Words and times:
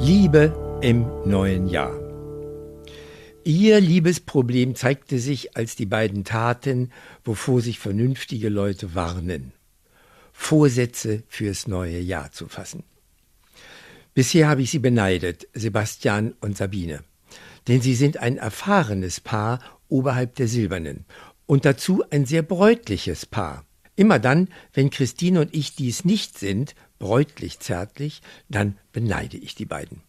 Liebe 0.00 0.78
im 0.80 1.06
neuen 1.28 1.66
Jahr. 1.68 1.92
Ihr 3.42 3.80
Liebesproblem 3.80 4.76
zeigte 4.76 5.18
sich, 5.18 5.56
als 5.56 5.74
die 5.74 5.86
beiden 5.86 6.22
taten, 6.22 6.92
wovor 7.24 7.60
sich 7.60 7.80
vernünftige 7.80 8.48
Leute 8.48 8.94
warnen. 8.94 9.52
Vorsätze 10.32 11.24
fürs 11.26 11.66
neue 11.66 11.98
Jahr 11.98 12.30
zu 12.30 12.46
fassen. 12.46 12.84
Bisher 14.14 14.48
habe 14.48 14.62
ich 14.62 14.70
sie 14.70 14.78
beneidet, 14.78 15.48
Sebastian 15.52 16.34
und 16.40 16.56
Sabine. 16.56 17.02
Denn 17.66 17.80
sie 17.80 17.96
sind 17.96 18.18
ein 18.18 18.36
erfahrenes 18.36 19.20
Paar 19.20 19.58
oberhalb 19.88 20.36
der 20.36 20.46
Silbernen 20.46 21.06
und 21.46 21.64
dazu 21.64 22.04
ein 22.10 22.24
sehr 22.24 22.42
bräutliches 22.42 23.26
Paar. 23.26 23.64
Immer 23.96 24.20
dann, 24.20 24.48
wenn 24.72 24.90
Christine 24.90 25.40
und 25.40 25.52
ich 25.52 25.74
dies 25.74 26.04
nicht 26.04 26.38
sind, 26.38 26.76
bräutlich 26.98 27.60
zärtlich, 27.60 28.22
dann 28.48 28.78
beneide 28.92 29.36
ich 29.36 29.54
die 29.54 29.66
beiden. 29.66 30.02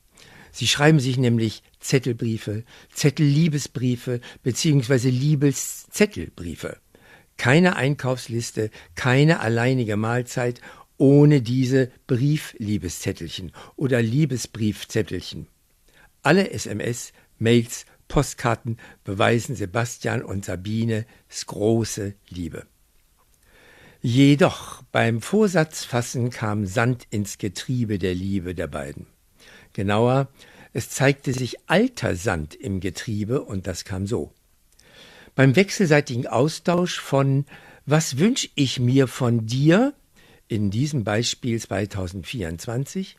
Sie 0.51 0.67
schreiben 0.67 0.99
sich 0.99 1.17
nämlich 1.17 1.63
Zettelbriefe, 1.79 2.63
Zettelliebesbriefe 2.91 4.19
beziehungsweise 4.43 5.09
Liebeszettelbriefe. 5.09 6.77
Keine 7.37 7.75
Einkaufsliste, 7.75 8.69
keine 8.95 9.39
alleinige 9.39 9.95
Mahlzeit 9.95 10.61
ohne 10.97 11.41
diese 11.41 11.91
Briefliebeszettelchen 12.07 13.53
oder 13.77 14.01
Liebesbriefzettelchen. 14.01 15.47
Alle 16.21 16.51
SMS, 16.51 17.13
Mails, 17.37 17.85
Postkarten 18.09 18.77
beweisen 19.05 19.55
Sebastian 19.55 20.21
und 20.23 20.43
Sabines 20.43 21.05
große 21.45 22.15
Liebe. 22.27 22.65
Jedoch 24.01 24.81
beim 24.93 25.21
Vorsatzfassen 25.21 26.29
kam 26.29 26.65
Sand 26.65 27.05
ins 27.09 27.37
Getriebe 27.37 27.99
der 27.99 28.15
Liebe 28.15 28.55
der 28.55 28.67
beiden. 28.67 29.07
Genauer, 29.73 30.29
es 30.71 30.89
zeigte 30.89 31.33
sich 31.33 31.57
alter 31.69 32.15
Sand 32.15 32.55
im 32.55 32.79
Getriebe 32.79 33.41
und 33.41 33.67
das 33.67 33.83
kam 33.83 34.07
so. 34.07 34.31
Beim 35.35 35.57
wechselseitigen 35.57 36.27
Austausch 36.27 37.01
von 37.01 37.45
Was 37.85 38.17
wünsch 38.17 38.49
ich 38.55 38.79
mir 38.79 39.07
von 39.07 39.45
dir 39.45 39.93
in 40.47 40.71
diesem 40.71 41.03
Beispiel 41.03 41.59
2024, 41.59 43.17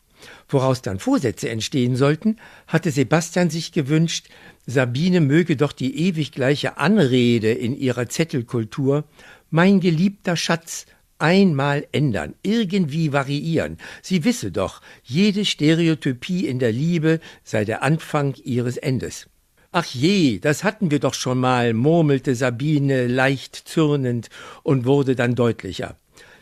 woraus 0.48 0.82
dann 0.82 0.98
Vorsätze 0.98 1.48
entstehen 1.48 1.96
sollten, 1.96 2.36
hatte 2.66 2.90
Sebastian 2.90 3.50
sich 3.50 3.72
gewünscht, 3.72 4.28
Sabine 4.66 5.20
möge 5.20 5.56
doch 5.56 5.72
die 5.72 6.08
ewig 6.08 6.32
gleiche 6.32 6.78
Anrede 6.78 7.52
in 7.52 7.76
ihrer 7.76 8.08
Zettelkultur 8.08 9.04
mein 9.50 9.80
geliebter 9.80 10.36
Schatz, 10.36 10.86
einmal 11.18 11.86
ändern, 11.92 12.34
irgendwie 12.42 13.12
variieren. 13.12 13.78
Sie 14.02 14.24
wisse 14.24 14.50
doch, 14.50 14.80
jede 15.02 15.44
Stereotypie 15.44 16.46
in 16.46 16.58
der 16.58 16.72
Liebe 16.72 17.20
sei 17.44 17.64
der 17.64 17.82
Anfang 17.82 18.34
ihres 18.44 18.76
Endes. 18.76 19.26
Ach 19.72 19.86
je, 19.86 20.40
das 20.40 20.64
hatten 20.64 20.90
wir 20.90 20.98
doch 20.98 21.14
schon 21.14 21.38
mal, 21.38 21.74
murmelte 21.74 22.34
Sabine 22.34 23.06
leicht 23.06 23.54
zürnend 23.54 24.28
und 24.62 24.84
wurde 24.84 25.14
dann 25.14 25.36
deutlicher. 25.36 25.96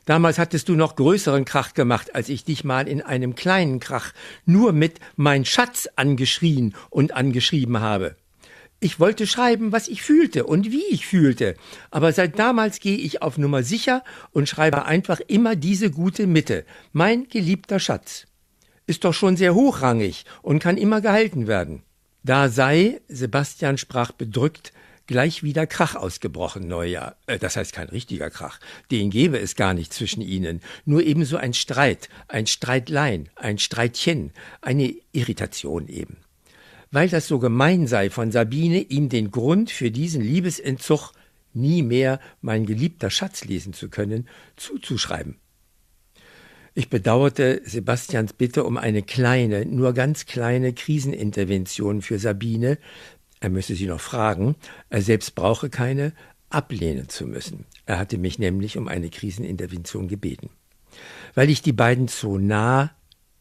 Damals 0.08 0.38
hattest 0.38 0.70
du 0.70 0.74
noch 0.74 0.96
größeren 0.96 1.44
Krach 1.44 1.74
gemacht, 1.74 2.14
als 2.14 2.30
ich 2.30 2.42
dich 2.42 2.64
mal 2.64 2.88
in 2.88 3.02
einem 3.02 3.34
kleinen 3.34 3.78
Krach 3.78 4.14
nur 4.46 4.72
mit 4.72 5.00
mein 5.16 5.44
Schatz 5.44 5.86
angeschrien 5.96 6.74
und 6.88 7.12
angeschrieben 7.12 7.80
habe. 7.80 8.16
Ich 8.80 8.98
wollte 8.98 9.26
schreiben, 9.26 9.70
was 9.70 9.86
ich 9.86 10.00
fühlte 10.00 10.46
und 10.46 10.72
wie 10.72 10.86
ich 10.88 11.06
fühlte, 11.06 11.56
aber 11.90 12.10
seit 12.14 12.38
damals 12.38 12.80
gehe 12.80 12.96
ich 12.96 13.20
auf 13.20 13.36
Nummer 13.36 13.62
sicher 13.62 14.02
und 14.30 14.48
schreibe 14.48 14.86
einfach 14.86 15.20
immer 15.28 15.56
diese 15.56 15.90
gute 15.90 16.26
Mitte. 16.26 16.64
Mein 16.94 17.28
geliebter 17.28 17.78
Schatz. 17.78 18.24
Ist 18.86 19.04
doch 19.04 19.12
schon 19.12 19.36
sehr 19.36 19.54
hochrangig 19.54 20.24
und 20.40 20.58
kann 20.58 20.78
immer 20.78 21.02
gehalten 21.02 21.46
werden. 21.46 21.82
Da 22.22 22.48
sei, 22.48 23.02
Sebastian 23.08 23.76
sprach 23.76 24.12
bedrückt, 24.12 24.72
gleich 25.08 25.42
wieder 25.42 25.66
Krach 25.66 25.96
ausgebrochen, 25.96 26.68
Neujahr. 26.68 27.16
Äh, 27.26 27.40
das 27.40 27.56
heißt 27.56 27.72
kein 27.72 27.88
richtiger 27.88 28.30
Krach. 28.30 28.60
Den 28.92 29.10
gäbe 29.10 29.40
es 29.40 29.56
gar 29.56 29.74
nicht 29.74 29.92
zwischen 29.92 30.22
ihnen. 30.22 30.60
Nur 30.84 31.02
ebenso 31.02 31.36
ein 31.36 31.54
Streit, 31.54 32.08
ein 32.28 32.46
Streitlein, 32.46 33.28
ein 33.34 33.58
Streitchen, 33.58 34.30
eine 34.60 34.94
Irritation 35.10 35.88
eben 35.88 36.18
weil 36.90 37.08
das 37.08 37.28
so 37.28 37.38
gemein 37.38 37.86
sei 37.86 38.10
von 38.10 38.32
Sabine, 38.32 38.80
ihm 38.80 39.08
den 39.08 39.30
Grund 39.30 39.70
für 39.70 39.90
diesen 39.90 40.22
Liebesentzug, 40.22 41.12
nie 41.54 41.82
mehr 41.82 42.20
mein 42.40 42.66
geliebter 42.66 43.10
Schatz 43.10 43.44
lesen 43.44 43.72
zu 43.72 43.88
können, 43.88 44.28
zuzuschreiben. 44.56 45.36
Ich 46.74 46.90
bedauerte 46.90 47.60
Sebastians 47.64 48.32
Bitte 48.34 48.62
um 48.62 48.76
eine 48.76 49.02
kleine, 49.02 49.66
nur 49.66 49.94
ganz 49.94 50.26
kleine 50.26 50.72
Krisenintervention 50.72 52.02
für 52.02 52.20
Sabine, 52.20 52.78
er 53.40 53.50
müsse 53.50 53.74
sie 53.74 53.86
noch 53.86 54.00
fragen, 54.00 54.56
er 54.90 55.02
selbst 55.02 55.34
brauche 55.34 55.70
keine, 55.70 56.12
ablehnen 56.50 57.08
zu 57.08 57.26
müssen. 57.26 57.66
Er 57.86 57.98
hatte 57.98 58.18
mich 58.18 58.38
nämlich 58.38 58.78
um 58.78 58.88
eine 58.88 59.10
Krisenintervention 59.10 60.08
gebeten. 60.08 60.50
Weil 61.34 61.50
ich 61.50 61.62
die 61.62 61.72
beiden 61.72 62.08
zu 62.08 62.38
nah 62.38 62.90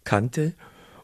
kannte 0.03 0.53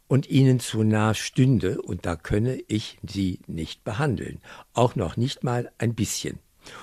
und 0.07 0.29
ihnen 0.29 0.59
zu 0.59 0.83
nah 0.83 1.13
stünde, 1.13 1.81
und 1.81 2.05
da 2.05 2.15
könne 2.15 2.59
ich 2.67 2.99
sie 3.03 3.39
nicht 3.47 3.83
behandeln, 3.83 4.39
auch 4.73 4.95
noch 4.95 5.17
nicht 5.17 5.43
mal 5.43 5.71
ein 5.77 5.95
bisschen, 5.95 6.39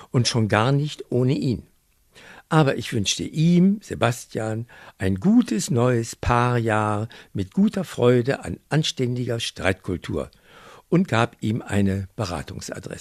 und 0.09 0.27
schon 0.27 0.47
gar 0.47 0.71
nicht 0.71 1.05
ohne 1.11 1.33
ihn. 1.33 1.63
Aber 2.49 2.75
ich 2.75 2.91
wünschte 2.91 3.23
ihm, 3.23 3.79
Sebastian, 3.81 4.67
ein 4.97 5.15
gutes 5.15 5.71
neues 5.71 6.17
Paarjahr 6.17 7.07
mit 7.31 7.53
guter 7.53 7.85
Freude 7.85 8.43
an 8.43 8.59
anständiger 8.67 9.39
Streitkultur 9.39 10.29
und 10.91 11.07
gab 11.07 11.37
ihm 11.39 11.61
eine 11.61 12.07
Beratungsadresse. 12.15 12.99